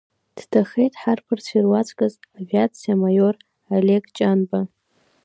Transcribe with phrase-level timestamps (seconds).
[0.37, 3.35] Дҭахеит ҳаԥырцәа ируаӡәкыз, авиациа амаиор
[3.77, 4.59] Олег Ҷанба.